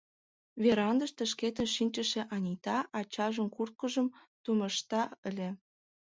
Верандыште 0.63 1.23
шкетын 1.31 1.67
шинчыше 1.75 2.21
Анита 2.35 2.77
ачажын 2.99 3.47
курткыжым 3.55 4.07
тумышта 4.43 5.03
ыле. 5.29 5.49